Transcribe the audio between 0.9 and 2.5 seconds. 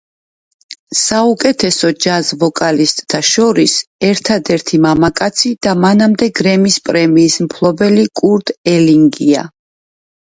საუკეთესო ჯაზ